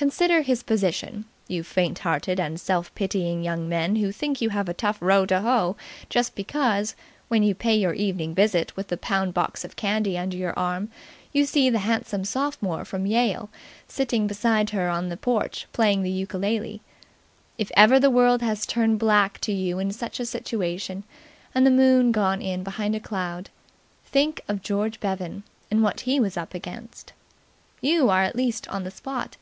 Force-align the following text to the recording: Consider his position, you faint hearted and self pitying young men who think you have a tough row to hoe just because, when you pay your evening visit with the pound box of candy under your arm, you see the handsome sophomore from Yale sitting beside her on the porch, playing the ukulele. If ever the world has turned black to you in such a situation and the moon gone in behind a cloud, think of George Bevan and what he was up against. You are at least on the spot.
Consider 0.00 0.42
his 0.42 0.62
position, 0.62 1.24
you 1.48 1.64
faint 1.64 1.98
hearted 1.98 2.38
and 2.38 2.60
self 2.60 2.94
pitying 2.94 3.42
young 3.42 3.68
men 3.68 3.96
who 3.96 4.12
think 4.12 4.40
you 4.40 4.50
have 4.50 4.68
a 4.68 4.72
tough 4.72 4.96
row 5.02 5.26
to 5.26 5.40
hoe 5.40 5.76
just 6.08 6.36
because, 6.36 6.94
when 7.26 7.42
you 7.42 7.52
pay 7.52 7.74
your 7.76 7.94
evening 7.94 8.32
visit 8.32 8.76
with 8.76 8.86
the 8.86 8.96
pound 8.96 9.34
box 9.34 9.64
of 9.64 9.74
candy 9.74 10.16
under 10.16 10.36
your 10.36 10.56
arm, 10.56 10.88
you 11.32 11.44
see 11.44 11.68
the 11.68 11.80
handsome 11.80 12.24
sophomore 12.24 12.84
from 12.84 13.06
Yale 13.06 13.50
sitting 13.88 14.28
beside 14.28 14.70
her 14.70 14.88
on 14.88 15.08
the 15.08 15.16
porch, 15.16 15.66
playing 15.72 16.04
the 16.04 16.12
ukulele. 16.12 16.80
If 17.58 17.72
ever 17.76 17.98
the 17.98 18.08
world 18.08 18.40
has 18.40 18.66
turned 18.66 19.00
black 19.00 19.40
to 19.40 19.52
you 19.52 19.80
in 19.80 19.90
such 19.90 20.20
a 20.20 20.26
situation 20.26 21.02
and 21.56 21.66
the 21.66 21.72
moon 21.72 22.12
gone 22.12 22.40
in 22.40 22.62
behind 22.62 22.94
a 22.94 23.00
cloud, 23.00 23.50
think 24.04 24.42
of 24.46 24.62
George 24.62 25.00
Bevan 25.00 25.42
and 25.72 25.82
what 25.82 26.02
he 26.02 26.20
was 26.20 26.36
up 26.36 26.54
against. 26.54 27.12
You 27.80 28.08
are 28.10 28.22
at 28.22 28.36
least 28.36 28.68
on 28.68 28.84
the 28.84 28.92
spot. 28.92 29.36